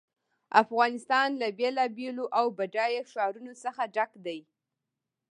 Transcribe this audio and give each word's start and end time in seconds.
افغانستان 0.63 1.29
له 1.41 1.47
بېلابېلو 1.59 2.25
او 2.37 2.45
بډایه 2.57 3.03
ښارونو 3.11 3.53
څخه 3.63 3.81
ډک 3.95 4.11
دی. 4.25 4.39